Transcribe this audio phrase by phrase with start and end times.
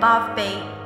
[0.00, 0.77] Love Beat.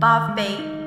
[0.00, 0.77] Beat.